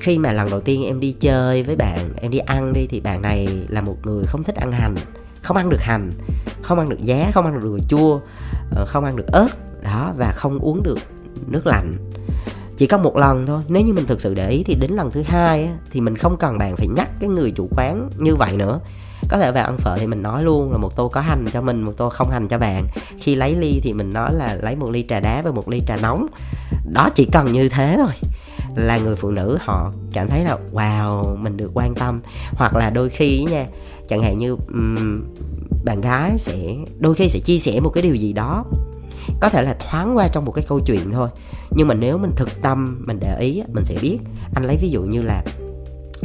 [0.00, 3.00] khi mà lần đầu tiên em đi chơi với bạn em đi ăn đi thì
[3.00, 4.96] bạn này là một người không thích ăn hành
[5.42, 6.10] không ăn được hành
[6.62, 8.20] không ăn được giá không ăn được đồ chua
[8.70, 9.48] ờ, không ăn được ớt
[9.82, 10.98] đó và không uống được
[11.46, 11.96] nước lạnh.
[12.76, 15.10] Chỉ có một lần thôi nếu như mình thực sự để ý thì đến lần
[15.10, 18.34] thứ hai á, thì mình không cần bạn phải nhắc cái người chủ quán như
[18.34, 18.80] vậy nữa.
[19.28, 21.62] Có thể vào ăn phở thì mình nói luôn là một tô có hành cho
[21.62, 22.86] mình một tô không hành cho bạn.
[23.18, 25.82] Khi lấy ly thì mình nói là lấy một ly trà đá và một ly
[25.86, 26.26] trà nóng.
[26.92, 28.12] Đó chỉ cần như thế thôi
[28.74, 32.20] là người phụ nữ họ cảm thấy là wow mình được quan tâm.
[32.52, 33.66] Hoặc là đôi khi nha
[34.08, 35.24] chẳng hạn như um,
[35.84, 38.64] bạn gái sẽ đôi khi sẽ chia sẻ một cái điều gì đó
[39.40, 41.28] có thể là thoáng qua trong một cái câu chuyện thôi.
[41.70, 44.18] Nhưng mà nếu mình thực tâm mình để ý mình sẽ biết.
[44.54, 45.42] Anh lấy ví dụ như là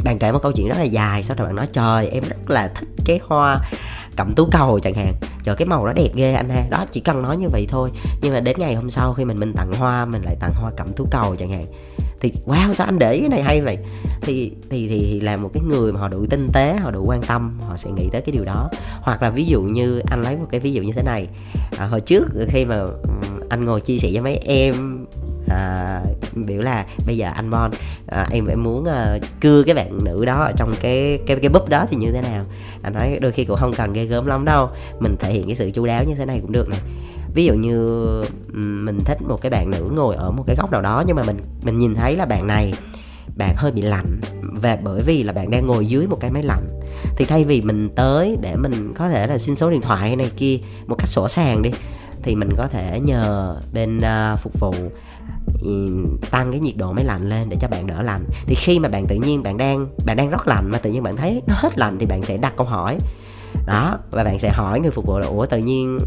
[0.04, 2.50] bạn kể một câu chuyện rất là dài sau đó bạn nói trời em rất
[2.50, 3.60] là thích cái hoa
[4.16, 5.14] cẩm tú cầu chẳng hạn.
[5.44, 6.66] Trời cái màu nó đẹp ghê anh ha.
[6.70, 7.90] Đó chỉ cần nói như vậy thôi.
[8.22, 10.70] Nhưng mà đến ngày hôm sau khi mình mình tặng hoa mình lại tặng hoa
[10.76, 11.64] cẩm tú cầu chẳng hạn.
[12.20, 13.78] Thì wow sao anh để cái này hay vậy?
[14.20, 17.04] Thì thì thì, thì là một cái người mà họ đủ tinh tế họ đủ
[17.06, 18.70] quan tâm họ sẽ nghĩ tới cái điều đó.
[19.00, 21.26] Hoặc là ví dụ như anh lấy một cái ví dụ như thế này.
[21.78, 23.10] À, hồi trước khi mà ừ,
[23.48, 25.06] anh ngồi chia sẻ với mấy em
[25.48, 26.00] à,
[26.34, 27.70] biểu là bây giờ anh Bon
[28.06, 31.48] à, em em muốn à, cưa cái bạn nữ đó ở trong cái cái cái
[31.48, 32.44] búp đó thì như thế nào?
[32.82, 35.54] Anh nói đôi khi cũng không cần ghê gớm lắm đâu mình thể hiện cái
[35.54, 36.80] sự chu đáo như thế này cũng được này
[37.34, 37.88] ví dụ như
[38.84, 41.22] mình thích một cái bạn nữ ngồi ở một cái góc nào đó nhưng mà
[41.22, 42.74] mình mình nhìn thấy là bạn này
[43.36, 46.42] bạn hơi bị lạnh và bởi vì là bạn đang ngồi dưới một cái máy
[46.42, 46.80] lạnh
[47.16, 50.16] thì thay vì mình tới để mình có thể là xin số điện thoại hay
[50.16, 51.70] này kia một cách sổ sàng đi
[52.22, 54.74] thì mình có thể nhờ bên uh, phục vụ
[55.60, 55.90] Ừ,
[56.30, 58.24] tăng cái nhiệt độ máy lạnh lên để cho bạn đỡ lạnh.
[58.46, 61.02] Thì khi mà bạn tự nhiên bạn đang bạn đang rất lạnh mà tự nhiên
[61.02, 62.98] bạn thấy nó hết lạnh thì bạn sẽ đặt câu hỏi.
[63.66, 65.98] Đó, và bạn sẽ hỏi người phục vụ là, ủa, tự nhiên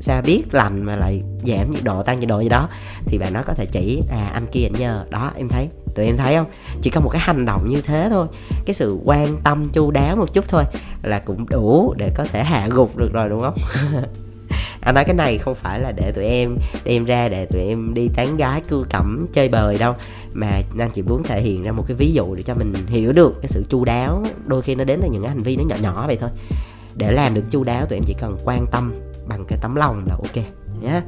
[0.00, 2.68] sao biết lành mà lại giảm nhiệt độ, tăng nhiệt độ gì đó?
[3.06, 5.06] Thì bạn nó có thể chỉ à anh kia anh nhờ.
[5.10, 6.46] Đó, em thấy, tụi em thấy không?
[6.82, 8.26] Chỉ có một cái hành động như thế thôi.
[8.66, 10.64] Cái sự quan tâm chu đáo một chút thôi
[11.02, 13.54] là cũng đủ để có thể hạ gục được rồi, đúng không?
[14.86, 17.94] anh nói cái này không phải là để tụi em đem ra để tụi em
[17.94, 19.94] đi tán gái cưa cẩm chơi bời đâu.
[20.32, 23.12] Mà anh chỉ muốn thể hiện ra một cái ví dụ để cho mình hiểu
[23.12, 24.24] được cái sự chu đáo.
[24.46, 26.30] Đôi khi nó đến từ những cái hành vi nó nhỏ nhỏ vậy thôi.
[26.94, 28.94] Để làm được chu đáo tụi em chỉ cần quan tâm
[29.28, 30.44] bằng cái tấm lòng là ok.
[30.82, 31.00] Nhé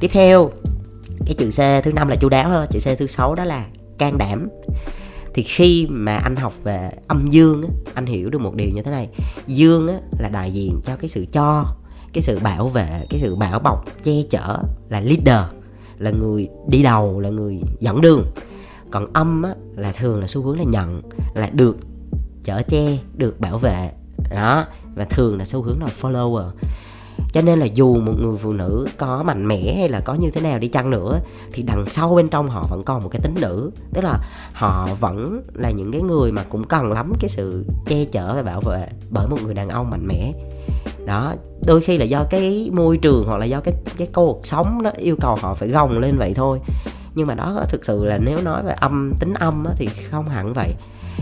[0.00, 0.50] tiếp theo
[1.26, 3.66] cái chữ c thứ năm là chu đáo hơn chữ c thứ sáu đó là
[3.98, 4.48] can đảm.
[5.34, 8.82] Thì khi mà anh học về âm dương á, anh hiểu được một điều như
[8.82, 9.08] thế này.
[9.46, 11.76] Dương á, là đại diện cho cái sự cho
[12.12, 15.52] cái sự bảo vệ cái sự bảo bọc che chở là leader
[15.98, 18.24] là người đi đầu là người dẫn đường.
[18.90, 21.02] Còn âm á, là thường là xu hướng là nhận
[21.34, 21.76] là được
[22.44, 23.90] chở che được bảo vệ.
[24.30, 26.50] Đó và thường là xu hướng là follower.
[27.32, 30.30] Cho nên là dù một người phụ nữ có mạnh mẽ hay là có như
[30.30, 31.20] thế nào đi chăng nữa
[31.52, 33.70] thì đằng sau bên trong họ vẫn còn một cái tính nữ.
[33.92, 34.18] Tức là
[34.52, 38.42] họ vẫn là những cái người mà cũng cần lắm cái sự che chở và
[38.42, 40.32] bảo vệ bởi một người đàn ông mạnh mẽ
[41.06, 41.34] đó
[41.66, 44.90] đôi khi là do cái môi trường hoặc là do cái cái cuộc sống nó
[44.96, 46.58] yêu cầu họ phải gồng lên vậy thôi.
[47.14, 50.28] Nhưng mà đó thực sự là nếu nói về âm tính âm á, thì không
[50.28, 50.74] hẳn vậy.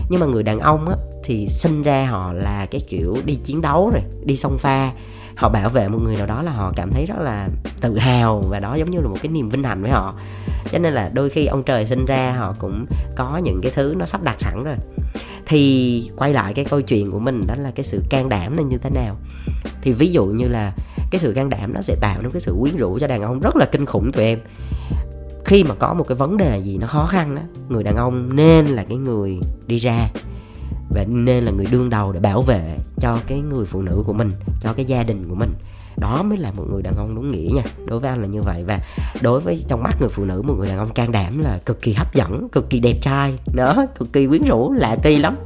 [0.09, 3.61] Nhưng mà người đàn ông á, thì sinh ra họ là cái kiểu đi chiến
[3.61, 4.91] đấu rồi đi sông pha.
[5.35, 7.47] Họ bảo vệ một người nào đó là họ cảm thấy rất là
[7.81, 10.15] tự hào và đó giống như là một cái niềm vinh hạnh với họ.
[10.71, 13.93] Cho nên là đôi khi ông trời sinh ra họ cũng có những cái thứ
[13.97, 14.75] nó sắp đặt sẵn rồi
[15.49, 18.63] thì quay lại cái câu chuyện của mình, đó là cái sự can đảm là
[18.63, 19.15] như thế nào?
[19.81, 20.73] Thì ví dụ như là
[21.11, 23.39] cái sự can đảm nó sẽ tạo nên cái sự quyến rũ cho đàn ông
[23.39, 24.39] rất là kinh khủng tụi em.
[25.45, 28.35] Khi mà có một cái vấn đề gì nó khó khăn á, người đàn ông
[28.35, 30.09] nên là cái người đi ra
[30.89, 34.13] và nên là người đương đầu để bảo vệ cho cái người phụ nữ của
[34.13, 35.53] mình, cho cái gia đình của mình
[35.99, 37.63] đó mới là một người đàn ông đúng nghĩa nha.
[37.85, 38.79] Đối với anh là như vậy và
[39.21, 41.81] đối với trong mắt người phụ nữ, một người đàn ông can đảm là cực
[41.81, 43.33] kỳ hấp dẫn, cực kỳ đẹp trai.
[43.53, 45.37] Đó, cực kỳ quyến rũ, lạ kỳ lắm.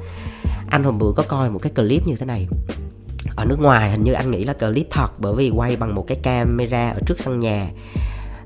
[0.70, 2.48] Anh hôm bữa có coi một cái clip như thế này.
[3.36, 6.06] Ở nước ngoài hình như anh nghĩ là clip thật bởi vì quay bằng một
[6.08, 7.68] cái camera ở trước sân nhà.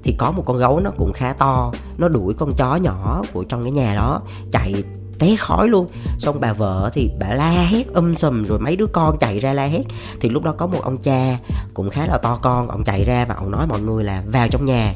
[0.04, 3.44] Thì có một con gấu nó cũng khá to, nó đuổi con chó nhỏ của
[3.44, 4.84] trong cái nhà đó, chạy
[5.20, 5.88] té khói luôn.
[6.20, 9.54] Xong bà vợ thì bà la hét um sùm, rồi mấy đứa con chạy ra
[9.54, 9.84] la hét.
[10.20, 11.38] Thì lúc đó có một ông cha
[11.74, 14.48] cũng khá là to con, ông chạy ra và ông nói mọi người là vào
[14.48, 14.94] trong nhà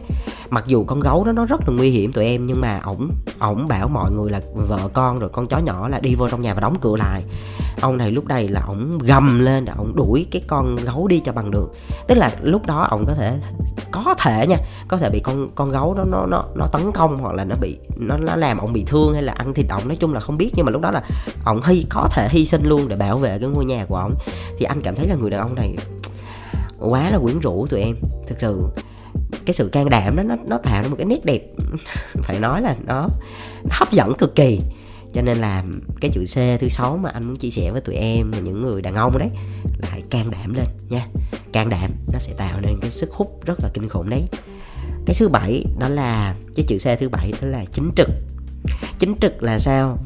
[0.52, 3.12] mặc dù con gấu đó nó rất là nguy hiểm tụi em, nhưng mà ổng
[3.40, 6.42] ổng bảo mọi người là vợ con rồi con chó nhỏ là đi vô trong
[6.42, 7.24] nhà và đóng cửa lại.
[7.82, 11.20] Ông này lúc đây là ổng gầm lên là ổng đuổi cái con gấu đi
[11.20, 11.74] cho bằng được.
[12.08, 13.40] Tức là lúc đó ổng có thể
[13.92, 17.18] có thể nha, có thể bị con con gấu đó nó nó nó tấn công
[17.18, 19.88] hoặc là nó bị, nó nó làm ổng bị thương hay là ăn thịt ổng,
[19.88, 20.52] nói chung là không biết.
[20.56, 21.04] Nhưng mà lúc đó là
[21.46, 24.16] ổng hy, có thể hy sinh luôn để bảo vệ cái ngôi nhà của ổng.
[24.58, 25.76] Thì anh cảm thấy là người đàn ông này
[26.80, 27.96] quá là quyến rũ tụi em.
[28.28, 28.64] Thực sự
[29.46, 31.42] cái sự can đảm đó nó nó tạo ra một cái nét đẹp
[32.22, 33.10] phải nói là nó,
[33.64, 34.60] nó hấp dẫn cực kỳ.
[35.14, 35.64] Cho nên là
[36.02, 38.62] cái chữ C thứ sáu mà anh muốn chia sẻ với tụi em là những
[38.62, 39.30] người đàn ông đấy
[39.78, 41.08] là hãy can đảm lên nha.
[41.52, 44.24] Can đảm nó sẽ tạo nên cái sức hút rất là kinh khủng đấy.
[45.06, 48.10] Cái thứ bảy đó là cái chữ C thứ bảy đó là chính trực.
[49.00, 49.98] Chính trực là sao?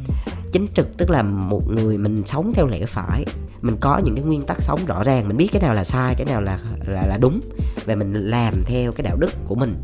[0.56, 3.26] Chính trực, tức là một người mình sống theo lẽ phải,
[3.62, 6.16] mình có những cái nguyên tắc sống rõ ràng, mình biết cái nào là sai,
[6.16, 7.42] cái nào là là là đúng,
[7.86, 9.76] và mình làm theo cái đạo đức của mình.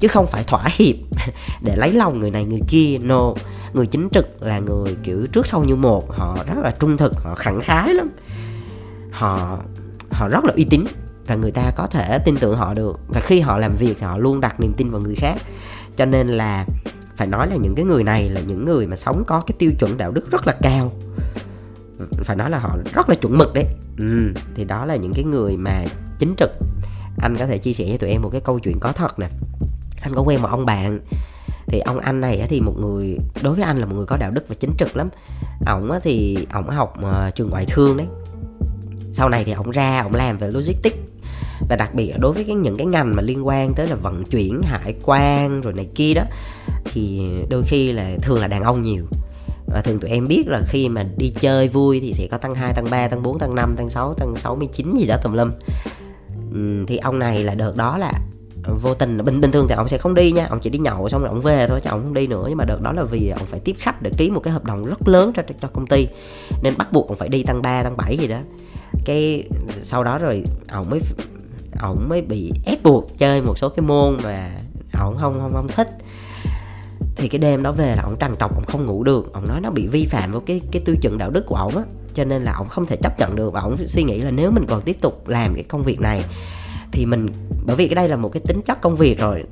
[0.00, 0.96] Chứ không phải thỏa hiệp
[1.62, 2.98] để lấy lòng người này, người kia.
[2.98, 3.34] No,
[3.72, 7.12] người chính trực là người kiểu trước sau như một, họ rất là trung thực,
[7.16, 8.10] họ khẳng khái lắm.
[9.10, 9.58] Họ
[10.10, 10.84] họ rất là uy tín,
[11.26, 14.18] và người ta có thể tin tưởng họ được, và khi họ làm việc, họ
[14.18, 15.36] luôn đặt niềm tin vào người khác.
[15.96, 16.66] Cho nên là
[17.16, 19.72] phải nói là những cái người này là những người mà sống có cái tiêu
[19.78, 20.92] chuẩn đạo đức rất là cao.
[22.24, 23.64] Phải nói là họ rất là chuẩn mực đấy.
[23.98, 25.84] Ừ, thì đó là những cái người mà
[26.18, 26.50] chính trực.
[27.18, 29.28] Anh có thể chia sẻ cho tụi em một cái câu chuyện có thật nè.
[30.02, 31.00] Anh có quen một ông bạn
[31.66, 34.30] thì ông anh này thì một người đối với anh là một người có đạo
[34.30, 35.08] đức và chính trực lắm.
[35.66, 38.06] Ổng thì ổng học ờ, trường ngoại thương đấy.
[39.12, 40.96] Sau này thì ổng ra ổng làm về logistics
[41.68, 43.96] và đặc biệt là đối với cái những cái ngành mà liên quan tới là
[43.96, 46.22] vận chuyển hải quan rồi này kia đó
[46.84, 49.04] thì đôi khi là thường là đàn ông nhiều.
[49.66, 52.54] Và thường tụi em biết là khi mà đi chơi vui thì sẽ có tăng
[52.54, 55.50] 2, tăng 3, tăng 4, tăng 5, tăng 6, tăng 69 gì đó tùm lum.
[56.54, 58.12] Ừ, thì ông này là đợt đó là
[58.82, 61.08] vô tình bình bình thường thì ông sẽ không đi nha ông chỉ đi nhậu
[61.08, 62.44] xong rồi ông về thôi chứ ông không đi nữa.
[62.48, 64.64] Nhưng mà đợt đó là vì ông phải tiếp khách để ký một cái hợp
[64.64, 66.08] đồng rất lớn cho cho công ty
[66.62, 68.38] nên bắt buộc ông phải đi tăng 3, tăng 7 gì đó
[69.04, 69.44] cái
[69.82, 71.00] sau đó rồi ổng mới
[71.80, 74.50] ổng mới bị ép buộc chơi một số cái môn mà
[75.00, 75.88] ổng không không không thích.
[77.16, 79.32] Thì cái đêm đó về là ổng trằn trọc, ổng không ngủ được.
[79.32, 81.76] Ổng nói nó bị vi phạm với cái cái tiêu chuẩn đạo đức của ổng
[81.76, 81.82] á.
[82.14, 84.50] Cho nên là ổng không thể chấp nhận được và ổng suy nghĩ là nếu
[84.50, 86.24] mình còn tiếp tục làm cái công việc này
[86.92, 87.28] thì mình,
[87.66, 89.44] bởi vì cái đây là một cái tính chất công việc rồi.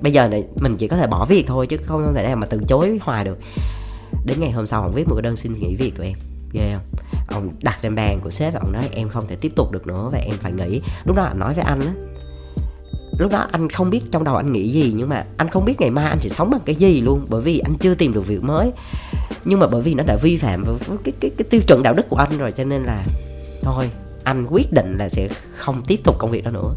[0.00, 2.46] Bây giờ này mình chỉ có thể bỏ việc thôi chứ không thể nào mà
[2.46, 3.38] từ chối hoài được.
[4.24, 6.18] Đến ngày hôm sau ổng viết một cái đơn xin nghỉ việc tụi em
[6.56, 9.52] ghê không ông đặt lên bàn của sếp và ông nói em không thể tiếp
[9.56, 10.80] tục được nữa và em phải nghỉ.
[11.04, 11.92] Lúc đó anh nói với anh á
[13.18, 15.80] lúc đó anh không biết trong đầu anh nghĩ gì nhưng mà anh không biết
[15.80, 18.26] ngày mai anh sẽ sống bằng cái gì luôn bởi vì anh chưa tìm được
[18.26, 18.72] việc mới.
[19.44, 21.82] Nhưng mà bởi vì nó đã vi phạm với cái cái cái, cái tiêu chuẩn
[21.82, 23.06] đạo đức của anh rồi cho nên là
[23.62, 23.90] thôi
[24.24, 26.74] anh quyết định là sẽ không tiếp tục công việc đó nữa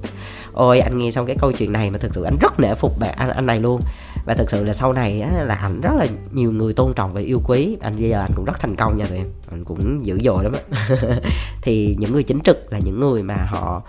[0.53, 2.99] ôi anh nghe xong cái câu chuyện này mà thực sự anh rất nể phục
[2.99, 3.81] bạn anh anh này luôn.
[4.25, 7.13] Và thực sự là sau này á, là anh rất là nhiều người tôn trọng
[7.13, 7.77] và yêu quý.
[7.81, 9.27] Anh bây giờ anh cũng rất thành công nha tụi em.
[9.51, 10.89] Anh cũng dữ dội lắm á.
[11.61, 13.81] Thì những người chính trực là những người mà họ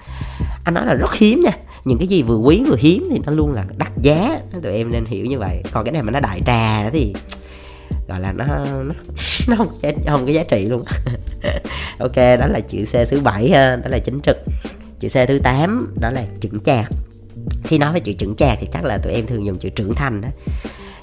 [0.65, 1.53] anh nói là rất hiếm nha.
[1.85, 4.41] Những cái gì vừa quý vừa hiếm thì nó luôn là đắt giá.
[4.63, 5.63] Tụi em nên hiểu như vậy.
[5.73, 7.15] Còn cái này mà nó đại trà thì
[8.09, 8.95] gọi là nó nó,
[9.49, 9.69] nó không,
[10.07, 10.85] không có giá trị luôn
[11.99, 13.77] ok đó là chữ c thứ bảy ha.
[13.77, 14.37] Đó là chính trực
[15.01, 16.91] chữ c thứ 8 đó là chững chạc.
[17.65, 19.95] Khi nói về chữ chững chạc thì chắc là tụi em thường dùng chữ trưởng
[19.95, 20.29] thành đó.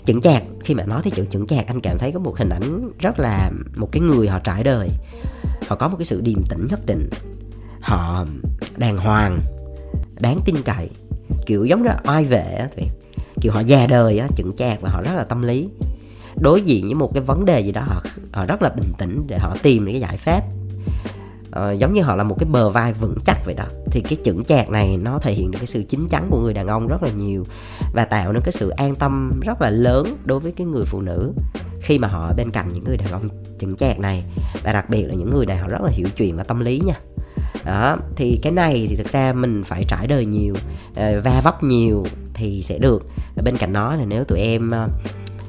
[0.06, 2.50] Chững chạc, khi mà nói tới chữ chững chạc, anh cảm thấy có một hình
[2.50, 4.90] ảnh rất là một cái người họ trải đời.
[5.68, 7.10] Họ có một cái sự điềm tĩnh nhất định.
[7.82, 8.26] Họ
[8.78, 9.40] đàng hoàng,
[10.20, 10.90] đáng tin cậy.
[11.46, 12.86] Kiểu giống là oai vệ á tụi
[13.42, 15.70] kiểu họ già đời á, chững chạc và họ rất là tâm lý.
[16.36, 19.24] Đối diện với một cái vấn đề gì đó, họ họ rất là bình tĩnh
[19.28, 20.44] để họ tìm những cái giải pháp.
[21.58, 23.64] Ờ, giống như họ là một cái bờ vai vững chắc vậy đó.
[23.92, 26.54] Thì cái chững chạc này nó thể hiện được cái sự chín chắn của người
[26.54, 27.46] đàn ông rất là nhiều
[27.94, 31.02] và tạo nên cái sự an tâm rất là lớn đối với cái người phụ
[31.02, 31.32] nữ
[31.82, 34.24] khi mà họ bên cạnh những người đàn ông chững chạc này
[34.64, 36.82] và đặc biệt là những người này họ rất là hiểu chuyện và tâm lý
[36.86, 36.96] nha.
[37.66, 40.56] Đó, thì cái này thì thực ra mình phải trải đời nhiều
[40.96, 43.06] ờ, va vấp nhiều thì sẽ được.
[43.44, 44.90] Bên cạnh đó là nếu tụi em ờ,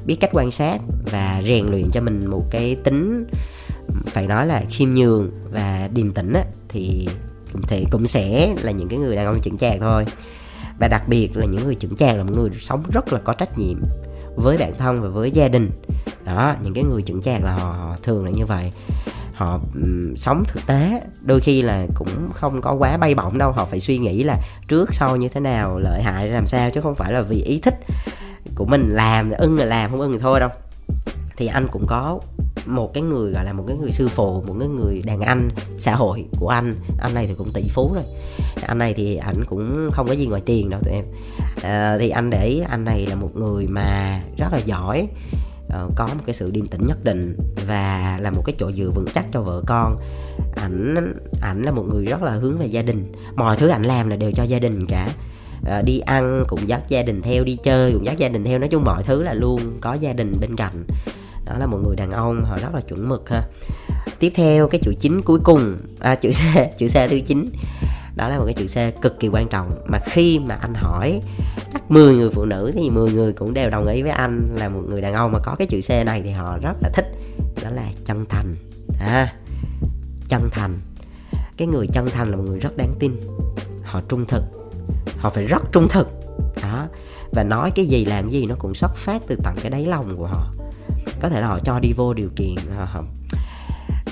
[0.05, 3.25] biết cách quan sát và rèn luyện cho mình một cái tính
[4.05, 7.07] phải nói là khiêm nhường và điềm tĩnh á, thì
[7.53, 10.05] cũng thể cũng sẽ là những cái người đàn ông chững chạc thôi.
[10.79, 13.33] Và đặc biệt là những người chững chạc là một người sống rất là có
[13.33, 13.81] trách nhiệm
[14.35, 15.71] với bản thân và với gia đình.
[16.25, 18.71] Đó những cái người chững chạc là họ, họ thường là như vậy.
[19.33, 23.51] Họ um, sống thực tế đôi khi là cũng không có quá bay bổng đâu.
[23.51, 26.81] Họ phải suy nghĩ là trước sau như thế nào lợi hại làm sao chứ
[26.81, 27.79] không phải là vì ý thích
[28.55, 30.49] của mình làm ưng là làm không ưng thì thôi đâu.
[31.37, 32.19] Thì anh cũng có
[32.65, 35.49] một cái người gọi là một cái người sư phụ một cái người đàn anh
[35.77, 36.73] xã hội của anh.
[36.99, 38.03] Anh này thì cũng tỷ phú rồi.
[38.67, 41.05] Anh này thì ảnh cũng không có gì ngoài tiền đâu tụi em.
[41.63, 45.07] À, thì anh để ý anh này là một người mà rất là giỏi
[45.69, 48.89] ờ, có một cái sự điềm tĩnh nhất định và là một cái chỗ dựa
[48.89, 49.97] vững chắc cho vợ con.
[50.55, 50.95] Ảnh
[51.41, 53.11] ảnh là một người rất là hướng về gia đình.
[53.35, 55.09] Mọi thứ ảnh làm là đều cho gia đình cả.
[55.65, 58.59] À, đi ăn cũng dắt gia đình theo đi chơi cũng dắt gia đình theo.
[58.59, 60.85] Nói chung mọi thứ là luôn có gia đình bên cạnh
[61.49, 63.43] đó là một người đàn ông họ rất là chuẩn mực ha.
[64.19, 65.77] Tiếp theo cái chữ chính cuối cùng.
[65.99, 66.41] À, chữ c
[66.77, 67.49] chữ c thứ chín
[68.15, 69.81] đó là một cái chữ c cực kỳ quan trọng.
[69.87, 71.21] Mà khi mà anh hỏi
[71.73, 74.69] chắc 10 người phụ nữ thì 10 người cũng đều đồng ý với anh là
[74.69, 77.05] một người đàn ông mà có cái chữ c này thì họ rất là thích.
[77.63, 78.55] Đó là chân thành.
[78.99, 79.33] À,
[80.29, 80.79] chân thành.
[81.57, 83.19] Cái người chân thành là một người rất đáng tin.
[83.83, 84.43] Họ trung thực.
[85.17, 86.09] Họ phải rất trung thực.
[86.61, 86.87] Đó.
[87.31, 90.17] Và nói cái gì làm gì nó cũng xuất phát từ tận cái đáy lòng
[90.17, 90.53] của họ
[91.21, 93.03] có thể là họ cho đi vô điều kiện họ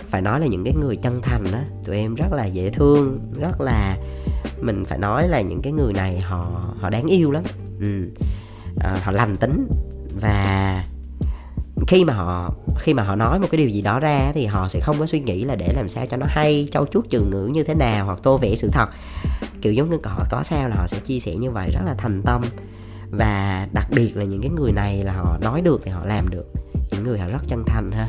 [0.09, 3.19] phải nói là những cái người chân thành á tụi em rất là dễ thương
[3.39, 3.97] rất là
[4.61, 7.43] mình phải nói là những cái người này họ họ đáng yêu lắm.
[7.79, 8.09] Ừ.
[8.79, 9.67] à, họ lành tính
[10.21, 10.83] và
[11.87, 14.67] khi mà họ khi mà họ nói một cái điều gì đó ra thì họ
[14.67, 17.21] sẽ không có suy nghĩ là để làm sao cho nó hay trau chuốt trừ
[17.21, 18.89] ngữ như thế nào hoặc tô vẽ sự thật.
[19.61, 21.95] Kiểu giống như họ có sao là họ sẽ chia sẻ như vậy rất là
[21.97, 22.41] thành tâm.
[23.11, 26.29] Và đặc biệt là những cái người này là họ nói được thì họ làm
[26.29, 26.45] được
[26.91, 28.07] những người họ rất chân thành ha.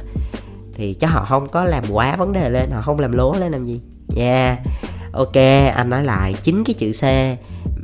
[0.74, 3.52] Thì chắc họ không có làm quá vấn đề lên, họ không làm lố lên
[3.52, 3.80] làm gì.
[4.08, 4.58] Nha yeah.
[5.12, 5.36] ok,
[5.74, 7.02] anh nói lại chính cái chữ c.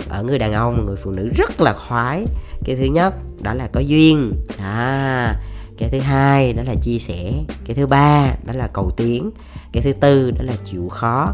[0.08, 2.24] Ở người đàn ông, người phụ nữ rất là khoái.
[2.64, 4.32] Cái thứ nhất, đó là có duyên.
[4.58, 5.34] À
[5.78, 7.32] cái thứ hai, đó là chia sẻ.
[7.66, 9.30] Cái thứ ba, đó là cầu tiến.
[9.72, 11.32] Cái thứ tư, đó là chịu khó.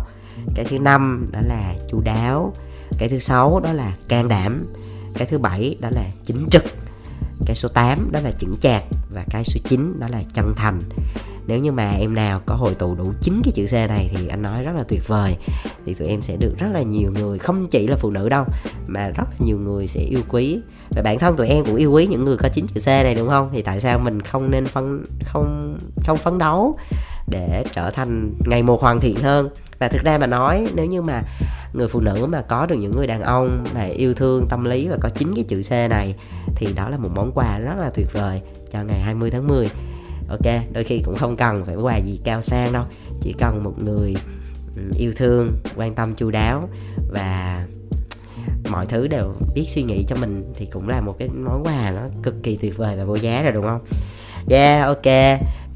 [0.55, 2.53] Cái thứ năm, đó là chu đáo.
[2.99, 4.67] Cái thứ sáu, đó là can đảm.
[5.15, 6.65] Cái thứ bảy, đó là chính trực
[7.47, 8.83] cái số 8 đó là chững chạc,
[9.15, 10.81] và cái số 9 đó là chân thành.
[11.47, 14.29] Nếu như mà em nào có hội tụ đủ chín cái chữ C này thì
[14.29, 15.37] anh nói rất là tuyệt vời.
[15.87, 18.45] Thì tụi em sẽ được rất là nhiều người, không chỉ là phụ nữ đâu,
[18.87, 20.61] mà rất là nhiều người sẽ yêu quý.
[20.91, 23.15] Và bản thân tụi em cũng yêu quý những người có chín chữ C này,
[23.15, 23.51] đúng không?
[23.53, 26.79] Thì tại sao mình không nên phân, không không phấn đấu
[27.29, 29.49] để trở thành ngày một hoàn thiện hơn?
[29.81, 31.23] Và thực ra mà nói, nếu như mà
[31.73, 34.89] người phụ nữ mà có được những người đàn ông mà yêu thương tâm lý
[34.89, 36.15] và có chính cái chữ C này,
[36.55, 38.41] thì đó là một món quà rất là tuyệt vời
[38.73, 39.69] cho ngày 20 tháng 10
[40.29, 42.85] ok, đôi khi cũng không cần phải quà gì cao sang đâu,
[43.21, 44.15] chỉ cần một người
[44.99, 46.69] yêu thương, quan tâm, chu đáo
[47.13, 47.65] và
[48.71, 51.91] mọi thứ đều biết suy nghĩ cho mình thì cũng là một cái món quà
[51.91, 53.81] nó cực kỳ tuyệt vời và vô giá rồi, đúng không?
[54.51, 55.07] Yeah, ok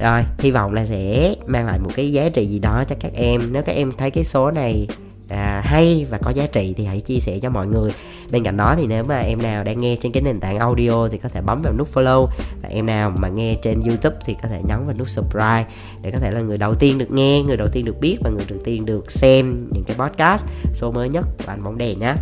[0.04, 3.12] rồi hy vọng là sẽ mang lại một cái giá trị gì đó cho các
[3.14, 3.52] em.
[3.52, 4.88] Nếu các em thấy cái số này
[5.28, 7.92] à, hay và có giá trị thì hãy chia sẻ cho mọi người.
[8.30, 11.08] Bên cạnh đó thì nếu mà em nào đang nghe trên cái nền tảng audio
[11.08, 12.26] thì có thể bấm vào nút follow.
[12.62, 15.64] Và em nào mà nghe trên youtube thì có thể nhấn vào nút subscribe
[16.02, 18.30] để có thể là người đầu tiên được nghe người đầu tiên được biết và
[18.30, 21.98] người đầu tiên được xem những cái podcast số mới nhất của anh bóng đèn
[21.98, 22.14] nhé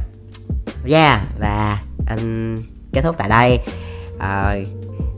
[0.90, 2.58] yeah và anh
[2.92, 3.58] kết thúc tại đây.
[4.18, 4.56] À,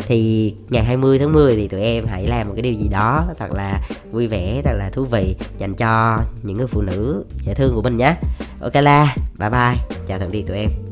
[0.07, 3.27] thì ngày 20 tháng 10 thì tụi em hãy làm một cái điều gì đó
[3.39, 7.55] thật là vui vẻ, thật là thú vị dành cho những người phụ nữ dễ
[7.55, 8.17] thương của mình nhé.
[8.61, 9.99] Ok la, bye bye.
[10.07, 10.84] Chào tạm biệt tụi em.